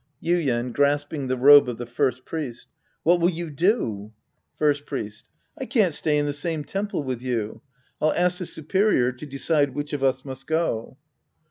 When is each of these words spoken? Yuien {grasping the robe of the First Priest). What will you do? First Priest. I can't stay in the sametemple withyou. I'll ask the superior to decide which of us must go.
Yuien 0.19 0.73
{grasping 0.73 1.27
the 1.27 1.37
robe 1.37 1.69
of 1.69 1.77
the 1.77 1.85
First 1.85 2.25
Priest). 2.25 2.67
What 3.03 3.19
will 3.19 3.29
you 3.29 3.51
do? 3.51 4.11
First 4.55 4.87
Priest. 4.87 5.25
I 5.59 5.65
can't 5.67 5.93
stay 5.93 6.17
in 6.17 6.25
the 6.25 6.31
sametemple 6.31 7.05
withyou. 7.05 7.61
I'll 8.01 8.13
ask 8.13 8.39
the 8.39 8.47
superior 8.47 9.11
to 9.11 9.25
decide 9.27 9.75
which 9.75 9.93
of 9.93 10.03
us 10.03 10.25
must 10.25 10.47
go. 10.47 10.97